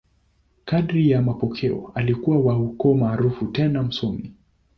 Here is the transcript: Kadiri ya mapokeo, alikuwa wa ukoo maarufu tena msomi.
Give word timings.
Kadiri 0.65 1.09
ya 1.11 1.21
mapokeo, 1.21 1.91
alikuwa 1.95 2.37
wa 2.39 2.59
ukoo 2.59 2.93
maarufu 2.93 3.45
tena 3.47 3.83
msomi. 3.83 4.33